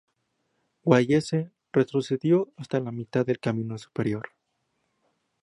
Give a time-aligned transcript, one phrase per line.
[0.83, 4.29] Wallace retrocedió hasta la mitad del camino superior.